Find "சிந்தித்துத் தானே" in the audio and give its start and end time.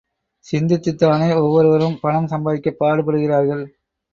0.45-1.33